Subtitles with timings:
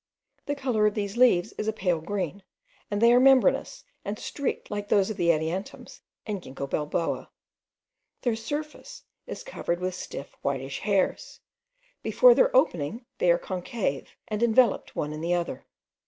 [0.47, 2.41] The colour of these leaves is a pale green,
[2.89, 7.29] and they are membranous and streaked like those of the adiantums and Gingko biloba.
[8.23, 11.41] Their surface is covered with stiff whitish hairs;
[12.01, 15.67] before their opening they are concave, and enveloped one in the other.